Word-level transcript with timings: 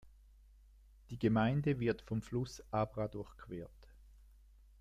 Die 1.11 1.19
Gemeinde 1.19 1.79
wird 1.79 2.01
vom 2.01 2.23
Fluss 2.23 2.63
Abra 2.71 3.07
durchquert. 3.07 3.87